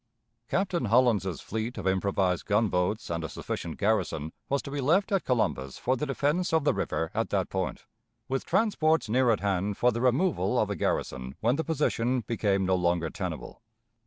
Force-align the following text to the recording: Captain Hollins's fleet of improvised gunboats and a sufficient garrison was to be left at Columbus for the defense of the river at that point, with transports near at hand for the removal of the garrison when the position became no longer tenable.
Captain 0.49 0.85
Hollins's 0.85 1.41
fleet 1.41 1.77
of 1.77 1.85
improvised 1.85 2.47
gunboats 2.47 3.11
and 3.11 3.23
a 3.23 3.29
sufficient 3.29 3.77
garrison 3.77 4.33
was 4.49 4.63
to 4.63 4.71
be 4.71 4.81
left 4.81 5.11
at 5.11 5.23
Columbus 5.25 5.77
for 5.77 5.95
the 5.95 6.07
defense 6.07 6.51
of 6.53 6.63
the 6.63 6.73
river 6.73 7.11
at 7.13 7.29
that 7.29 7.49
point, 7.49 7.85
with 8.27 8.43
transports 8.43 9.09
near 9.09 9.29
at 9.29 9.41
hand 9.41 9.77
for 9.77 9.91
the 9.91 10.01
removal 10.01 10.57
of 10.59 10.69
the 10.69 10.75
garrison 10.75 11.35
when 11.39 11.55
the 11.55 11.63
position 11.63 12.21
became 12.21 12.65
no 12.65 12.73
longer 12.73 13.11
tenable. 13.11 13.61